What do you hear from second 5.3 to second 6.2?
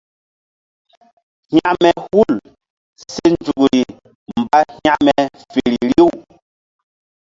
feri riw.